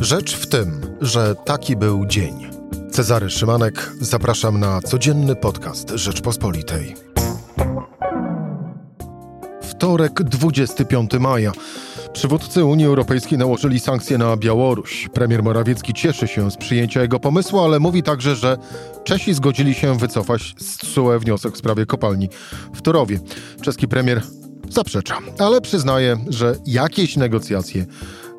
[0.00, 2.50] Rzecz w tym, że taki był dzień.
[2.90, 6.94] Cezary Szymanek, zapraszam na codzienny podcast Rzeczpospolitej.
[9.62, 11.52] Wtorek, 25 maja.
[12.12, 15.08] Przywódcy Unii Europejskiej nałożyli sankcje na Białoruś.
[15.14, 18.56] Premier Morawiecki cieszy się z przyjęcia jego pomysłu, ale mówi także, że
[19.04, 22.28] Czesi zgodzili się wycofać z TSUE wniosek w sprawie kopalni
[22.74, 23.20] w Torowie.
[23.62, 24.22] Czeski premier
[24.68, 27.86] zaprzecza, ale przyznaje, że jakieś negocjacje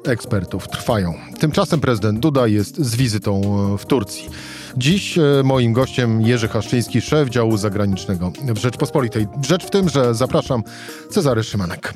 [0.07, 1.13] ekspertów trwają.
[1.39, 3.41] Tymczasem prezydent Duda jest z wizytą
[3.73, 4.30] e, w Turcji.
[4.77, 9.27] Dziś e, moim gościem Jerzy Haszczyński, szef działu zagranicznego w Rzeczpospolitej.
[9.48, 10.63] Rzecz w tym, że zapraszam
[11.09, 11.93] Cezary Szymanek.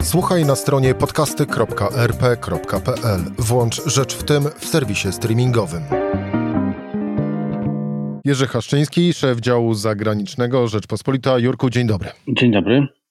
[0.00, 3.20] Słuchaj na stronie podcasty.rp.pl.
[3.38, 5.82] Włącz Rzecz w tym w serwisie streamingowym.
[8.24, 11.38] Jerzy Haszczyński, szef działu zagranicznego Rzeczpospolita.
[11.38, 12.10] Jurku, dzień dobry.
[12.28, 13.03] Dzień dobry.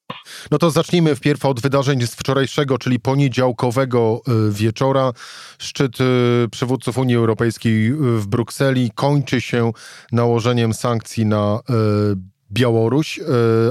[0.52, 5.12] No to zacznijmy wpierw od wydarzeń z wczorajszego, czyli poniedziałkowego y, wieczora.
[5.60, 9.72] Szczyt y, przywódców Unii Europejskiej y, w Brukseli kończy się
[10.12, 11.60] nałożeniem sankcji na
[12.52, 13.20] Białoruś,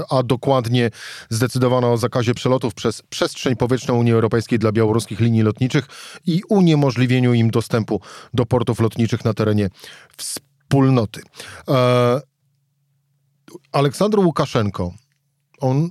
[0.09, 0.89] a dokładnie
[1.29, 5.87] zdecydowano o zakazie przelotów przez przestrzeń powietrzną Unii Europejskiej dla białoruskich linii lotniczych
[6.25, 8.01] i uniemożliwieniu im dostępu
[8.33, 9.69] do portów lotniczych na terenie
[10.17, 11.21] wspólnoty.
[11.67, 12.21] E,
[13.71, 14.93] Aleksandr Łukaszenko,
[15.59, 15.89] on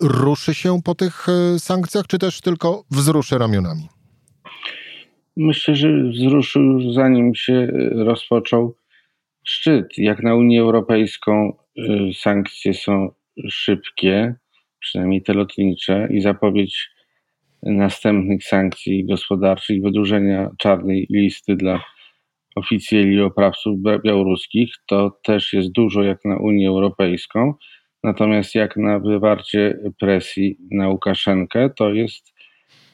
[0.00, 3.88] ruszy się po tych e, sankcjach, czy też tylko wzruszy ramionami?
[5.36, 7.68] Myślę, że wzruszył zanim się e,
[8.04, 8.74] rozpoczął
[9.44, 9.86] szczyt.
[9.98, 11.82] Jak na Unię Europejską e,
[12.14, 13.08] sankcje są
[13.48, 14.34] szybkie,
[14.80, 16.90] przynajmniej te lotnicze, i zapowiedź
[17.62, 21.80] następnych sankcji gospodarczych, wydłużenia czarnej listy dla
[22.56, 27.54] oficjeli oprawców białoruskich, to też jest dużo jak na Unię Europejską.
[28.04, 32.34] Natomiast jak na wywarcie presji na Łukaszenkę, to jest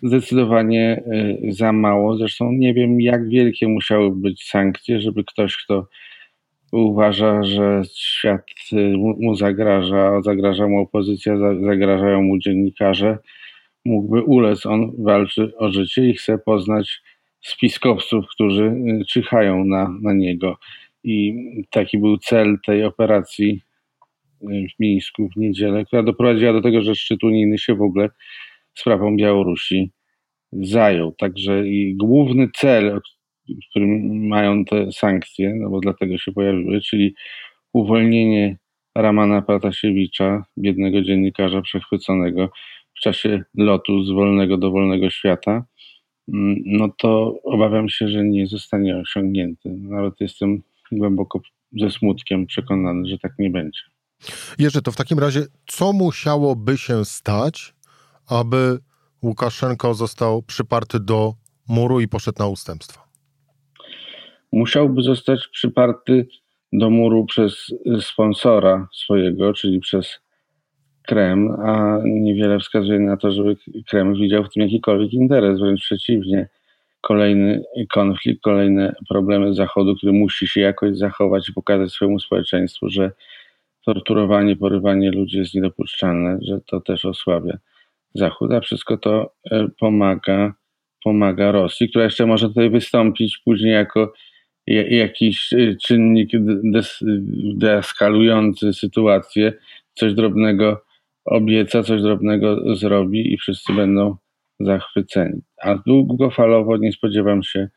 [0.03, 1.03] zdecydowanie
[1.47, 2.17] y, za mało.
[2.17, 5.87] Zresztą nie wiem, jak wielkie musiały być sankcje, żeby ktoś, kto
[6.73, 11.37] uważa, że świat y, mu zagraża, zagraża mu opozycja,
[11.67, 13.19] zagrażają mu dziennikarze,
[13.85, 14.67] mógłby ulec.
[14.67, 17.03] On walczy o życie i chce poznać
[17.41, 20.57] spiskowców, którzy y, czyhają na, na niego.
[21.05, 21.35] I
[21.71, 23.61] taki był cel tej operacji
[24.49, 28.09] w Mińsku w niedzielę, która doprowadziła do tego, że szczyt unijny się w ogóle
[28.75, 29.91] sprawą Białorusi
[30.53, 31.13] zajął.
[31.13, 33.01] Także i główny cel,
[33.71, 37.15] którym mają te sankcje, no bo dlatego się pojawiły, czyli
[37.73, 38.59] uwolnienie
[38.95, 42.51] Ramana Pratasiewicza, biednego dziennikarza przechwyconego
[42.97, 45.65] w czasie lotu z wolnego do wolnego świata,
[46.29, 49.69] mm, no to obawiam się, że nie zostanie osiągnięty.
[49.69, 50.63] Nawet jestem
[50.93, 51.41] głęboko
[51.81, 53.81] ze smutkiem przekonany, że tak nie będzie.
[54.59, 57.75] Jerzy, to w takim razie co musiałoby się stać,
[58.29, 58.79] aby
[59.23, 61.35] Łukaszenko został przyparty do
[61.69, 63.05] muru i poszedł na ustępstwa?
[64.53, 66.27] Musiałby zostać przyparty
[66.73, 70.21] do muru przez sponsora swojego, czyli przez
[71.03, 73.57] Kreml, a niewiele wskazuje na to, żeby
[73.89, 76.49] Kreml widział w tym jakikolwiek interes, wręcz przeciwnie.
[77.01, 83.13] Kolejny konflikt, kolejne problemy Zachodu, który musi się jakoś zachować i pokazać swojemu społeczeństwu, że
[83.85, 87.59] torturowanie, porywanie ludzi jest niedopuszczalne, że to też osłabia
[88.15, 90.55] Zachód, a wszystko to e, pomaga,
[91.05, 94.13] pomaga Rosji, która jeszcze może tutaj wystąpić później jako
[94.91, 96.31] jakiś e, czynnik
[97.55, 99.53] deeskalujący sytuację,
[99.95, 100.85] coś drobnego
[101.25, 104.17] obieca, coś drobnego zrobi i wszyscy będą
[104.61, 105.41] zachwyceni.
[105.63, 107.69] A długofalowo nie spodziewam się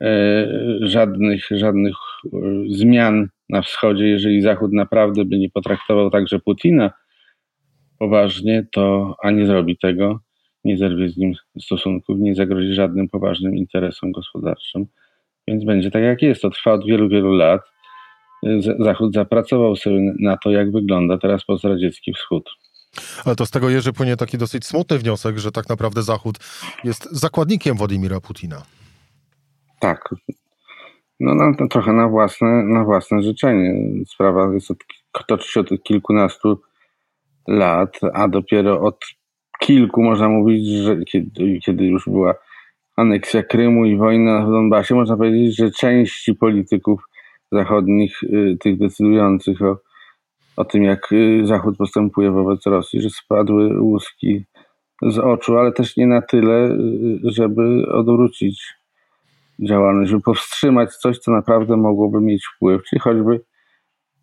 [0.00, 0.46] e,
[0.80, 1.96] żadnych, żadnych
[2.68, 6.90] zmian na wschodzie, jeżeli Zachód naprawdę by nie potraktował także Putina
[7.98, 10.20] poważnie, to a nie zrobi tego,
[10.64, 14.86] nie zerwie z nim stosunków, nie zagrozi żadnym poważnym interesom gospodarczym.
[15.48, 16.42] Więc będzie tak jak jest.
[16.42, 17.60] To trwa od wielu, wielu lat.
[18.78, 22.50] Zachód zapracował sobie na to, jak wygląda teraz postradziecki wschód.
[23.24, 26.38] Ale to z tego Jerzy płynie taki dosyć smutny wniosek, że tak naprawdę Zachód
[26.84, 28.62] jest zakładnikiem Władimira Putina.
[29.80, 30.14] Tak,
[31.20, 33.74] no, no to trochę na własne, na własne życzenie.
[34.06, 34.78] Sprawa jest od,
[35.26, 36.60] toczy się od kilkunastu
[37.48, 39.06] lat, a dopiero od
[39.60, 42.34] kilku można mówić, że kiedy, kiedy już była
[42.96, 47.00] aneksja Krymu i wojna w Donbasie, można powiedzieć, że części polityków
[47.52, 49.78] zachodnich, y, tych decydujących o,
[50.56, 54.44] o tym, jak y, Zachód postępuje wobec Rosji, że spadły łuski
[55.02, 58.77] z oczu, ale też nie na tyle, y, żeby odwrócić
[59.60, 63.40] działalność, żeby powstrzymać coś, co naprawdę mogłoby mieć wpływ, czyli choćby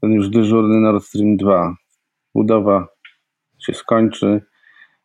[0.02, 1.76] ten już dyżurny Nord Stream 2.
[2.36, 2.88] Budowa
[3.60, 4.42] się skończy,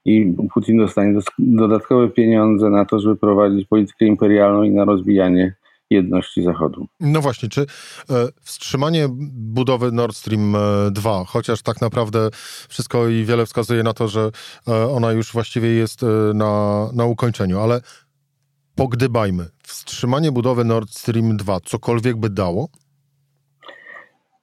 [0.04, 5.54] i Putin dostanie dodatkowe pieniądze na to, żeby prowadzić politykę imperialną i na rozwijanie
[5.90, 6.86] jedności Zachodu.
[7.00, 10.56] No właśnie, czy e, wstrzymanie budowy Nord Stream
[10.90, 12.28] 2, e, chociaż tak naprawdę
[12.68, 14.30] wszystko i wiele wskazuje na to, że
[14.68, 16.00] e, ona już właściwie jest
[16.34, 17.80] na, na ukończeniu, ale
[18.76, 22.68] pogdybajmy, wstrzymanie budowy Nord Stream 2 cokolwiek by dało?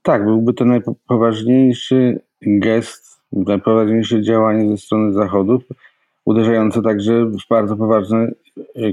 [0.04, 5.62] Tak, byłby to najpoważniejszy gest, najpoważniejsze działanie ze strony Zachodu,
[6.26, 8.32] uderzające także w bardzo poważne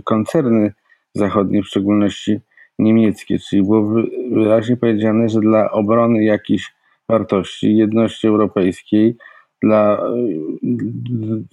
[0.04, 0.72] koncerny
[1.14, 2.40] zachodnie, w szczególności
[2.78, 4.02] niemieckie, czyli było
[4.32, 6.72] wyraźnie powiedziane, że dla obrony jakichś
[7.08, 9.16] wartości, jedności europejskiej,
[9.62, 10.16] dla e,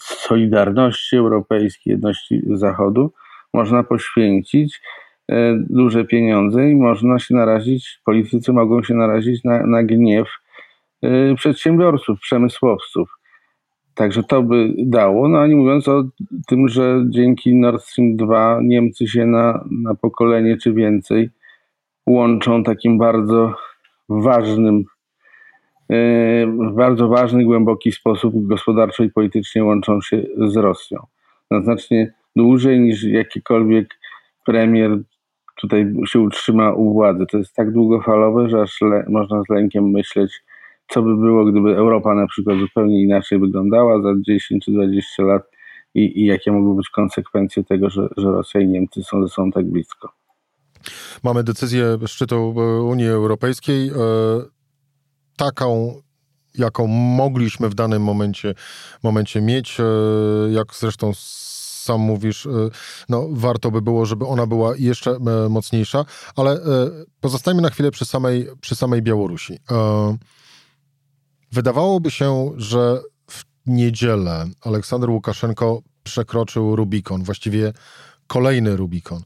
[0.01, 3.11] solidarności europejskiej, jedności Zachodu,
[3.53, 4.81] można poświęcić
[5.31, 10.27] e, duże pieniądze i można się narazić, politycy mogą się narazić na, na gniew
[11.01, 13.09] e, przedsiębiorców, przemysłowców.
[13.95, 15.27] Także to by dało.
[15.27, 16.03] No a nie mówiąc o
[16.47, 21.29] tym, że dzięki Nord Stream 2 Niemcy się na, na pokolenie czy więcej
[22.07, 23.53] łączą takim bardzo
[24.09, 24.83] ważnym,
[25.89, 31.05] e, w bardzo ważny, głęboki sposób gospodarczo i politycznie łączą się z Rosją.
[31.51, 33.87] Na znacznie dłużej niż jakikolwiek
[34.45, 34.99] premier
[35.61, 37.25] tutaj się utrzyma u władzy.
[37.31, 40.43] To jest tak długofalowe, że aż le, można z lękiem myśleć,
[40.87, 45.43] co by było, gdyby Europa na przykład zupełnie inaczej wyglądała za 10 czy 20 lat
[45.95, 49.51] i, i jakie mogły być konsekwencje tego, że, że Rosja i Niemcy są ze sobą
[49.51, 50.09] tak blisko.
[51.23, 53.93] Mamy decyzję szczytu e, Unii Europejskiej, e,
[55.37, 56.01] taką,
[56.57, 58.53] jaką mogliśmy w danym momencie,
[59.03, 59.83] momencie mieć, e,
[60.51, 61.11] jak zresztą
[61.81, 62.47] sam mówisz,
[63.09, 65.17] no warto by było, żeby ona była jeszcze
[65.49, 66.05] mocniejsza,
[66.35, 66.59] ale
[67.21, 69.57] pozostajmy na chwilę przy samej, przy samej Białorusi.
[71.51, 72.99] Wydawałoby się, że
[73.29, 77.73] w niedzielę Aleksander Łukaszenko przekroczył Rubikon, właściwie
[78.27, 79.21] kolejny Rubikon.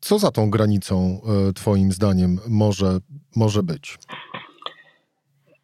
[0.00, 2.98] Co za tą granicą, e, Twoim zdaniem, może,
[3.36, 3.98] może być?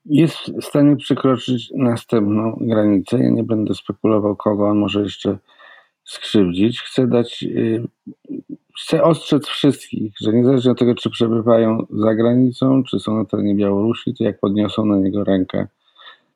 [0.05, 3.19] Jest w stanie przekroczyć następną granicę.
[3.19, 5.39] Ja nie będę spekulował, kogo on może jeszcze
[6.05, 6.81] skrzywdzić.
[6.81, 7.85] Chcę dać, y,
[8.81, 13.55] chcę ostrzec wszystkich, że niezależnie od tego, czy przebywają za granicą, czy są na terenie
[13.55, 15.67] Białorusi, to jak podniosą na niego rękę,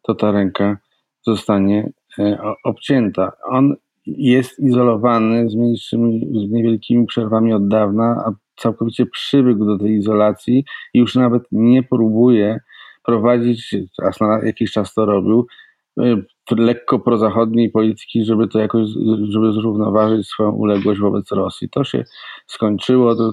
[0.03, 0.79] to ta ręka
[1.23, 3.33] zostanie e, obcięta.
[3.45, 3.75] On
[4.07, 10.65] jest izolowany z, mniejszymi, z niewielkimi przerwami od dawna, a całkowicie przywykł do tej izolacji
[10.95, 12.61] i już nawet nie próbuje
[13.05, 15.47] prowadzić, a na jakiś czas to robił,
[16.01, 18.89] y, lekko prozachodniej polityki, żeby to jakoś,
[19.29, 21.69] żeby zrównoważyć swoją uległość wobec Rosji.
[21.69, 22.05] To się
[22.47, 23.33] skończyło, to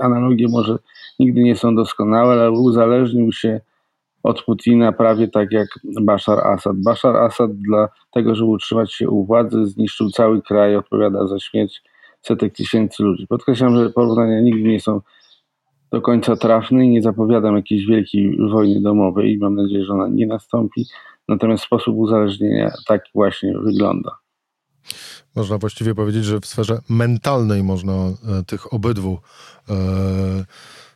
[0.00, 0.78] analogie może
[1.18, 3.60] nigdy nie są doskonałe, ale uzależnił się
[4.22, 5.68] od Putina prawie tak jak
[6.02, 6.76] Bashar Assad.
[6.76, 11.82] Bashar Assad dla tego, żeby utrzymać się u władzy, zniszczył cały kraj, odpowiada za śmierć
[12.20, 13.26] setek tysięcy ludzi.
[13.26, 15.00] Podkreślam, że porównania nigdy nie są
[15.90, 20.08] do końca trafne i nie zapowiadam jakiejś wielkiej wojny domowej i mam nadzieję, że ona
[20.08, 20.86] nie nastąpi.
[21.28, 24.10] Natomiast sposób uzależnienia tak właśnie wygląda.
[25.34, 28.12] Można właściwie powiedzieć, że w sferze mentalnej można e,
[28.46, 29.18] tych obydwu
[29.68, 29.74] e,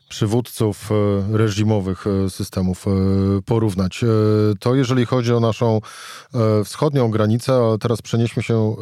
[0.08, 2.90] przywódców e, reżimowych e, systemów e,
[3.42, 4.04] porównać.
[4.60, 5.80] To jeżeli chodzi o naszą
[6.64, 8.76] wschodnią granicę, a teraz przenieśmy się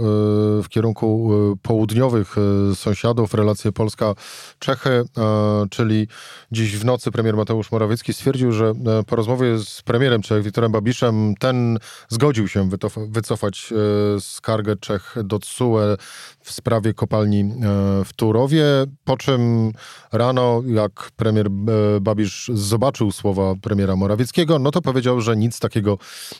[0.62, 1.30] w kierunku
[1.62, 2.36] południowych
[2.74, 5.04] sąsiadów, relacje Polska-Czechy,
[5.70, 6.08] czyli
[6.52, 8.72] dziś w nocy premier Mateusz Morawiecki stwierdził, że
[9.06, 11.78] po rozmowie z premierem Czech Wiktorem Babiszem ten
[12.08, 12.70] zgodził się
[13.08, 13.72] wycofać
[14.20, 15.96] skargę Czech do TSUE
[16.40, 17.54] w sprawie kopalni
[18.04, 18.64] w Turowie,
[19.04, 19.72] po czym
[20.12, 21.50] rano, jak premier e,
[22.00, 25.98] Babisz zobaczył słowa premiera Morawieckiego, no to powiedział, że nic takiego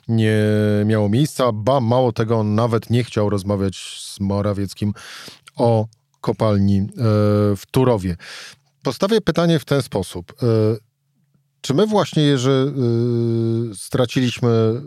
[0.08, 0.38] nie
[0.86, 4.92] miało miejsca, ba mało tego, nawet nie chciał rozmawiać z Morawieckim
[5.56, 5.86] o
[6.20, 6.86] kopalni e,
[7.56, 8.16] w Turowie.
[8.82, 10.32] Postawię pytanie w ten sposób.
[10.42, 10.46] E,
[11.60, 12.72] czy my właśnie, Jerzy,
[13.74, 14.82] straciliśmy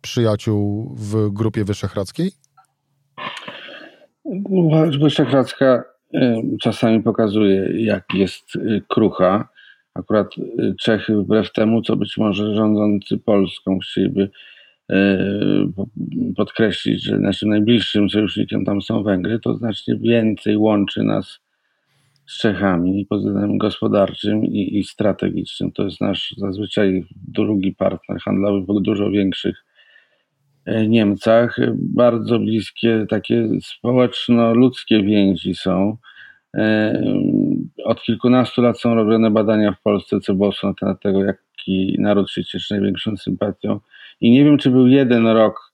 [0.00, 2.32] przyjaciół w Grupie Wyszehradzkiej?
[5.02, 5.84] Wyszehradzka
[6.60, 9.48] czasami pokazuje, jak jest y, krucha.
[9.94, 14.30] Akurat y, Czechy, wbrew temu, co być może rządzący Polską chcieliby
[16.36, 21.40] podkreślić, że naszym najbliższym sojusznikiem tam są Węgry, to znacznie więcej łączy nas
[22.26, 25.72] z Czechami pod względem gospodarczym i, i strategicznym.
[25.72, 29.69] To jest nasz zazwyczaj drugi partner handlowy w dużo większych E,
[30.66, 31.56] Niemcach.
[31.76, 35.96] Bardzo bliskie takie społeczno-ludzkie więzi są.
[36.56, 37.02] E,
[37.84, 42.44] od kilkunastu lat są robione badania w Polsce CBOS na temat tego, jaki naród się
[42.44, 43.80] cieszy największą sympatią.
[44.20, 45.72] I nie wiem, czy był jeden rok,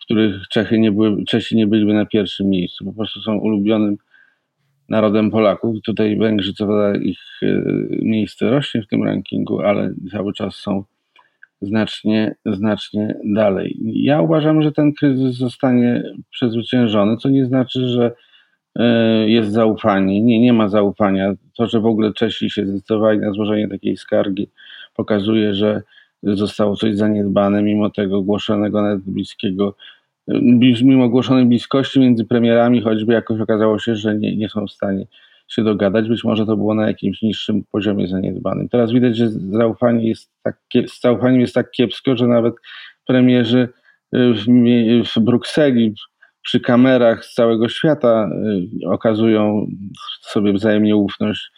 [0.00, 2.84] w których Czechy nie były, Czesi nie byliby na pierwszym miejscu.
[2.84, 3.96] Po prostu są ulubionym
[4.88, 5.76] narodem Polaków.
[5.84, 7.62] Tutaj Węgrzy, co prawda ich e,
[8.02, 10.84] miejsce rośnie w tym rankingu, ale cały czas są
[11.60, 13.78] znacznie, znacznie dalej.
[13.80, 18.12] Ja uważam, że ten kryzys zostanie przezwyciężony, co nie znaczy, że
[18.76, 20.20] e, jest zaufanie.
[20.20, 21.34] Nie, nie ma zaufania.
[21.56, 24.50] To, że w ogóle Czesi się zdecydowali na złożenie takiej skargi,
[24.96, 25.82] pokazuje, że
[26.22, 29.74] zostało coś zaniedbane, mimo tego głoszonego nawet bliskiego
[30.82, 35.06] mimo ogłoszonej bliskości między premierami, choćby jakoś okazało się, że nie, nie są w stanie
[35.52, 36.08] się dogadać.
[36.08, 38.68] Być może to było na jakimś niższym poziomie zaniedbanym.
[38.68, 42.54] Teraz widać, że zaufanie jest tak, z zaufaniem jest tak kiepsko, że nawet
[43.06, 43.68] premierzy
[44.14, 44.44] y, w,
[45.14, 45.94] w Brukseli
[46.42, 48.30] przy kamerach z całego świata
[48.82, 49.66] y, okazują
[50.20, 51.50] sobie wzajemnie ufność,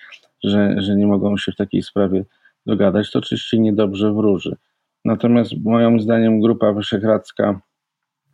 [0.44, 2.24] że, że nie mogą się w takiej sprawie
[2.66, 3.10] dogadać.
[3.10, 4.56] To oczywiście niedobrze wróży.
[5.04, 7.60] Natomiast moim zdaniem Grupa Wyszehradzka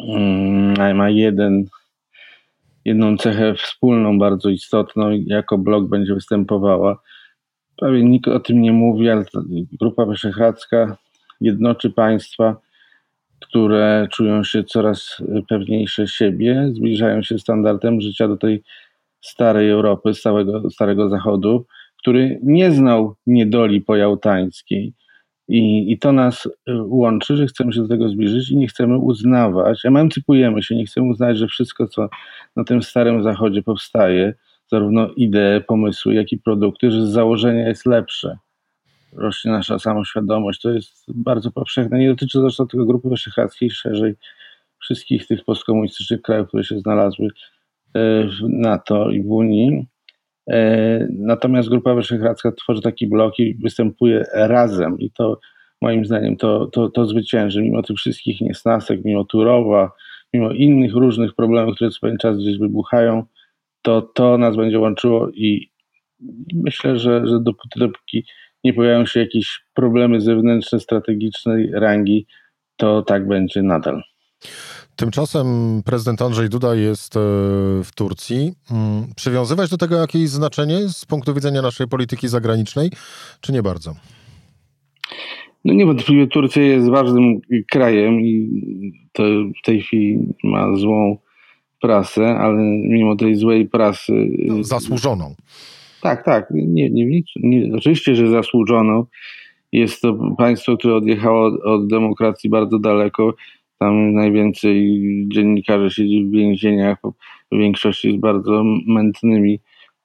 [0.00, 1.64] Mm, ma jeden,
[2.88, 7.02] jedną cechę wspólną, bardzo istotną, jako blok będzie występowała.
[7.76, 9.24] Prawie nikt o tym nie mówi, ale
[9.80, 10.96] Grupa Wyszehradzka
[11.40, 12.56] jednoczy państwa,
[13.40, 18.62] które czują się coraz pewniejsze siebie, zbliżają się standardem życia do tej
[19.20, 21.66] starej Europy, stałego, starego Zachodu,
[21.98, 24.92] który nie znał niedoli pojałtańskiej
[25.48, 26.50] i, I to nas y,
[26.82, 31.08] łączy, że chcemy się do tego zbliżyć i nie chcemy uznawać, emancypujemy się, nie chcemy
[31.10, 32.08] uznać, że wszystko, co
[32.56, 34.34] na tym starym zachodzie powstaje,
[34.70, 38.38] zarówno idee, pomysły, jak i produkty, że z założenia jest lepsze.
[39.12, 40.60] Rośnie nasza samoświadomość.
[40.60, 41.98] To jest bardzo powszechne.
[41.98, 44.14] Nie dotyczy zresztą tylko Grupy Wyszehradzkiej, szerzej
[44.78, 47.30] wszystkich tych postkomunistycznych krajów, które się znalazły y,
[48.24, 49.86] w NATO i w Unii.
[50.50, 55.40] E, natomiast Grupa Wyszehradzka tworzy taki blok i występuje razem i to
[55.82, 59.92] moim zdaniem to, to, to zwycięży, mimo tych wszystkich niesnasek, mimo Turowa,
[60.32, 63.24] mimo innych różnych problemów, które co pewien czas gdzieś wybuchają,
[63.82, 65.70] to to nas będzie łączyło i
[66.54, 68.24] myślę, że, że dopóty, dopóki
[68.64, 72.26] nie pojawią się jakieś problemy zewnętrzne, strategicznej rangi,
[72.76, 74.02] to tak będzie nadal.
[74.98, 75.46] Tymczasem
[75.84, 77.20] prezydent Andrzej Duda jest e,
[77.84, 78.52] w Turcji.
[78.70, 82.90] Mm, przywiązywać do tego jakieś znaczenie z punktu widzenia naszej polityki zagranicznej,
[83.40, 83.94] czy nie bardzo?
[85.64, 87.40] No niewątpliwie Turcja jest ważnym
[87.70, 88.50] krajem i
[89.12, 89.22] to
[89.62, 91.18] w tej chwili ma złą
[91.80, 94.12] prasę, ale mimo tej złej prasy.
[94.38, 95.34] No, zasłużoną.
[96.02, 96.46] Tak, tak.
[96.50, 99.04] Nie, nie, nie, oczywiście, że zasłużoną.
[99.72, 103.34] Jest to państwo, które odjechało od, od demokracji bardzo daleko
[103.78, 106.98] tam najwięcej dziennikarzy siedzi w więzieniach,
[107.52, 109.60] w większości z bardzo mętnymi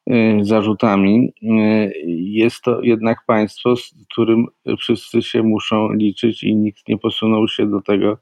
[0.10, 1.34] e, zarzutami.
[1.44, 4.46] E, jest to jednak państwo, z którym
[4.80, 8.18] wszyscy się muszą liczyć i nikt nie posunął się do tego,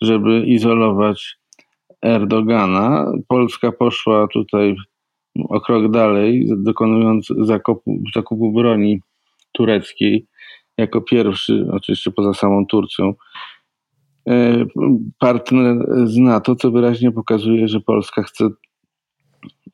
[0.00, 1.38] żeby izolować
[2.02, 3.12] Erdogana.
[3.28, 4.76] Polska poszła tutaj
[5.48, 9.00] o krok dalej, dokonując zakupu, zakupu broni
[9.52, 10.26] tureckiej
[10.78, 13.14] jako pierwszy, oczywiście poza samą Turcją,
[15.18, 18.48] partner z NATO, co wyraźnie pokazuje, że Polska chce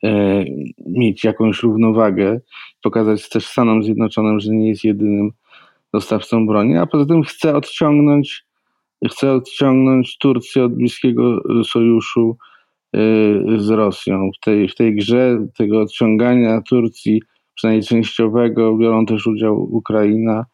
[0.03, 0.45] e,
[0.87, 2.39] mieć jakąś równowagę,
[2.81, 5.31] pokazać też Stanom Zjednoczonym, że nie jest jedynym
[5.93, 8.45] dostawcą broni, a poza tym chce odciągnąć,
[9.09, 12.37] chce odciągnąć Turcję od bliskiego sojuszu
[12.93, 12.99] e,
[13.57, 14.29] z Rosją.
[14.37, 17.21] W tej, w tej grze tego odciągania Turcji,
[17.55, 20.45] przynajmniej częściowego, biorą też udział Ukraina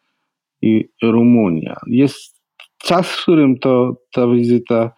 [0.61, 1.75] i Rumunia.
[1.87, 2.38] Jest
[2.83, 4.91] czas, w którym to, ta wizyta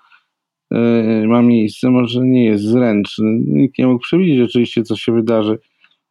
[0.72, 3.40] e, ma miejsce, może nie jest zręczny.
[3.48, 5.60] Nikt nie mógł przewidzieć oczywiście, co się wydarzy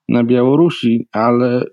[0.08, 1.64] na Białorusi, ale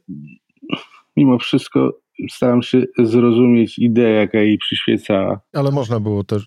[1.18, 2.00] mimo wszystko
[2.32, 5.40] staram się zrozumieć ideę, jaka jej przyświecała.
[5.54, 6.46] Ale można było też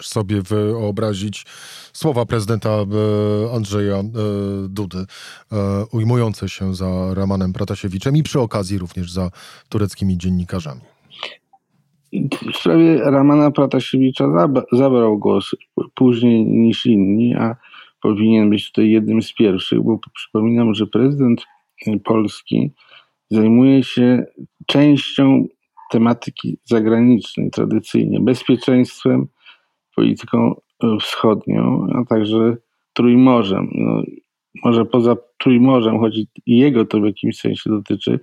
[0.00, 1.46] sobie wyobrazić
[1.92, 2.86] słowa prezydenta e,
[3.54, 4.04] Andrzeja e,
[4.68, 5.04] Dudy,
[5.92, 9.30] ujmujące się za Ramanem Pratasiewiczem i przy okazji również za
[9.68, 10.80] tureckimi dziennikarzami.
[12.52, 15.50] W sprawie Ramana Pratasiewicza zabrał głos
[15.94, 17.56] później niż inni, a
[18.02, 21.46] powinien być tutaj jednym z pierwszych, bo przypominam, że prezydent
[22.04, 22.70] Polski
[23.30, 24.24] zajmuje się
[24.66, 25.46] częścią
[25.90, 29.26] tematyki zagranicznej tradycyjnie, bezpieczeństwem,
[29.96, 30.60] polityką
[31.00, 32.56] wschodnią, a także
[32.92, 33.68] Trójmorzem.
[33.74, 34.02] No,
[34.64, 38.20] może poza Trójmorzem, choć i jego to w jakimś sensie dotyczy,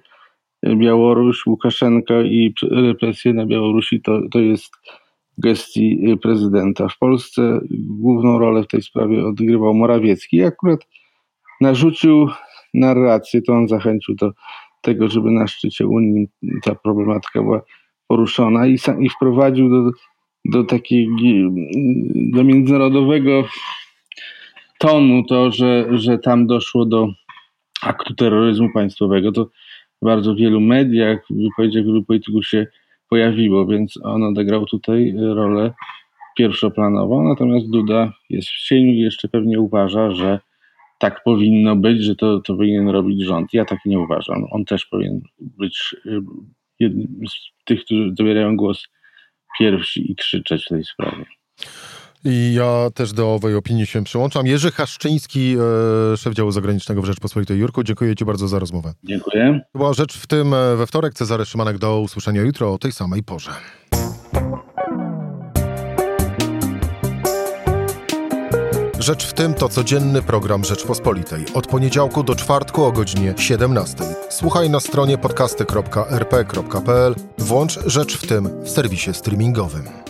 [0.66, 4.74] Białoruś, Łukaszenka i represje na Białorusi to, to jest
[5.38, 6.88] gestii prezydenta.
[6.88, 10.80] W Polsce główną rolę w tej sprawie odgrywał Morawiecki i akurat
[11.62, 12.28] narzucił
[12.74, 14.32] narrację, to on zachęcił do
[14.82, 16.28] tego, żeby na szczycie Unii
[16.64, 17.62] ta problematyka była
[18.08, 19.92] poruszona i, i wprowadził do
[20.48, 21.16] do takiego
[22.16, 23.44] do międzynarodowego
[24.80, 27.08] tonu to, że, że tam doszło do
[27.82, 29.50] aktu terroryzmu państwowego, to w
[30.02, 32.68] bardzo wielu mediach, w wypowiedziach wielu polityków się
[33.10, 35.74] pojawiło, więc on odegrał tutaj rolę
[36.38, 40.40] pierwszoplanową, natomiast Duda jest w cieniu i jeszcze pewnie uważa, że
[41.00, 43.54] tak powinno być, że to, to powinien robić rząd.
[43.54, 44.46] Ja tak nie uważam.
[44.52, 46.22] On też powinien być y,
[46.80, 48.88] jednym z tych, którzy zabierają głos
[49.60, 51.26] pierwsi i krzyczeć w tej sprawie.
[52.26, 54.48] I ja też do owej opinii się przyłączam.
[54.48, 55.56] Jerzy Haszczyński,
[56.14, 57.60] e, szef działu zagranicznego w Rzeczpospolitej.
[57.60, 58.94] Jurku, dziękuję Ci bardzo za rozmowę.
[59.04, 59.62] Dziękuję.
[59.74, 61.14] To była rzecz w tym e, we wtorek.
[61.14, 63.52] Cezary Szymanek do usłyszenia jutro o tej samej porze.
[69.00, 71.46] Rzecz w tym to codzienny program Rzeczpospolitej.
[71.54, 74.04] Od poniedziałku do czwartku o godzinie 17.
[74.30, 77.16] Słuchaj na stronie podcasty.rp.pl.
[77.38, 80.07] Włącz Rzecz w tym w serwisie streamingowym.